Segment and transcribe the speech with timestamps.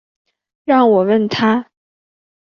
[0.63, 1.67] 让我问他